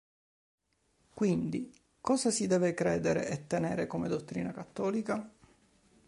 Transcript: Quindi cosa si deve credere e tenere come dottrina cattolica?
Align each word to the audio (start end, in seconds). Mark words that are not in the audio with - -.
Quindi 1.13 1.71
cosa 2.01 2.31
si 2.31 2.47
deve 2.47 2.73
credere 2.73 3.27
e 3.29 3.45
tenere 3.45 3.85
come 3.85 4.07
dottrina 4.07 4.51
cattolica? 4.51 5.31